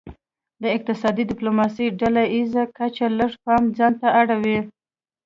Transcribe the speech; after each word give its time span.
د 0.63 0.63
اقتصادي 0.75 1.23
ډیپلوماسي 1.31 1.85
ډله 1.99 2.23
ایزه 2.35 2.63
کچه 2.77 3.07
لږ 3.19 3.31
پام 3.43 3.63
ځانته 3.77 4.07
اړوي 4.19 4.59